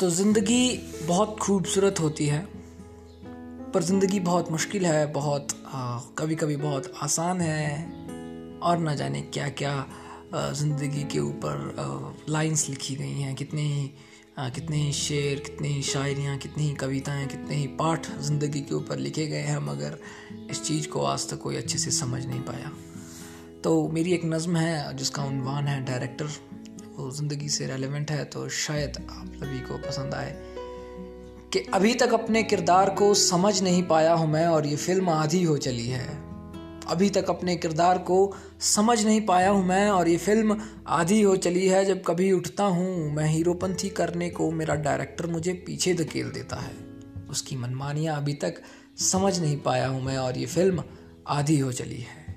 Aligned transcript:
तो 0.00 0.08
ज़िंदगी 0.10 0.78
बहुत 1.06 1.38
खूबसूरत 1.40 2.00
होती 2.00 2.26
है, 2.26 2.38
पर 3.74 3.82
ज़िंदगी 3.82 4.20
बहुत 4.20 4.50
मुश्किल 4.52 4.86
है, 4.86 5.06
बहुत 5.12 5.48
कभी 6.18 6.34
कभी 6.36 6.56
बहुत 6.56 6.92
आसान 7.02 7.40
है, 7.40 8.60
और 8.62 8.78
ना 8.78 8.94
जाने 8.94 9.20
क्या 9.22 9.48
क्या 9.52 9.74
ज़िंदगी 10.34 11.02
के 11.04 11.18
ऊपर 11.18 12.24
लाइंस 12.28 12.68
लिखी 12.68 12.96
गई 12.96 13.20
हैं। 13.20 13.34
कितने 13.34 13.62
ही 13.62 13.90
कितने 14.54 14.76
ही 14.76 14.92
शेर, 14.92 15.38
कितनी 15.40 15.68
ही 15.68 15.82
शायरियाँ, 15.82 16.36
कितनी 16.38 16.68
ही 16.68 16.74
कविताएँ, 16.76 17.26
कितने 17.26 17.54
ही 17.54 17.66
पाठ 17.76 18.06
ज़िंदगी 18.20 18.60
के 18.60 18.74
ऊपर 18.74 18.98
लिखे 18.98 19.26
गए 19.26 19.42
हैं, 19.42 19.58
मगर 19.66 19.98
इस 20.50 20.62
चीज़ 20.62 20.88
को 20.88 21.04
आज 21.04 21.28
तक 21.30 21.38
कोई 21.38 21.56
अच्छे 21.56 21.78
से 21.78 21.90
समझ 21.90 22.24
नहीं 22.26 22.40
पाया। 22.40 22.70
तो 23.64 23.88
मेरी 23.88 24.12
एक 24.12 24.24
नज़म 24.24 24.56
है, 24.56 24.96
जिसका 24.96 25.24
उनवान 25.24 25.68
है 25.68 25.84
डायरेक्टर 25.84 26.28
वो 26.98 27.10
ज़िंदगी 27.10 27.48
से 27.48 27.66
रेलेवेंट 27.66 28.10
है 28.10 28.24
तो 28.24 28.48
शायद 28.48 28.96
आप 29.10 29.26
सभी 29.34 29.58
को 29.60 29.76
पसंद 29.78 30.14
आए 30.14 30.30
कि 31.52 31.58
अभी 31.74 31.94
तक 31.94 32.14
अपने 32.14 32.42
किरदार 32.42 32.90
को 32.90 33.12
समझ 33.14 33.62
नहीं 33.62 33.82
पाया 33.82 34.12
हूँ 34.12 34.26
मैं 34.28 34.46
और 34.46 34.66
ये 34.66 34.76
फ़िल्म 34.76 35.10
आधी 35.10 35.42
हो 35.42 35.56
चली 35.58 35.86
है। 35.86 36.06
अभी 36.88 37.10
तक 37.10 37.30
अपने 37.30 37.56
किरदार 37.56 37.98
को 37.98 38.18
समझ 38.60 39.04
नहीं 39.04 39.20
पाया 39.26 39.50
हूँ 39.50 39.64
मैं 39.66 39.88
और 39.90 40.08
ये 40.08 40.16
फ़िल्म 40.16 40.56
आधी 40.88 41.20
हो 41.22 41.36
चली 41.36 41.66
है। 41.66 41.84
जब 41.84 42.02
कभी 42.06 42.30
उठता 42.32 42.64
हूँ, 42.64 43.12
मैं 43.12 43.26
हीरोपंथी 43.26 43.88
करने 43.88 44.30
को 44.30 44.50
मेरा 44.50 44.74
डायरेक्टर 44.74 45.26
मुझे 45.26 45.52
पीछे 45.66 45.94
धकेल 45.94 46.30
देता 46.30 46.56
है। 46.56 46.72
उसकी 47.30 47.56
मनमानियाँ 47.56 48.16
अभी 48.16 48.34
तक 48.34 48.62
समझ 49.02 49.38
नहीं 49.40 49.56
पाया 49.60 49.88
हूँ 49.88 50.02
मैं 50.02 50.16
और 50.18 50.38
ये 50.38 50.46
फ़िल्म 50.46 50.84
आधी 51.28 51.58
हो 51.58 51.72
चली 51.72 52.00
है। 52.00 52.27